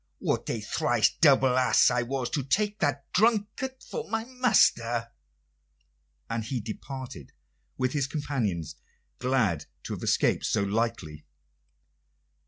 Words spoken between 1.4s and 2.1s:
ass I